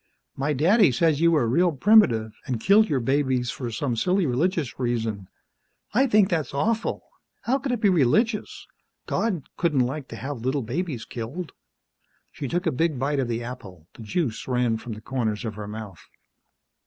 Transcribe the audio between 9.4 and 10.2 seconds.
couldn't like to